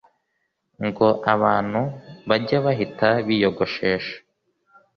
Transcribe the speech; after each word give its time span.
ngo 0.85 1.07
abantu 1.33 1.81
bajye 2.27 2.55
bahita 2.65 3.09
biyogoshesha 3.27 4.17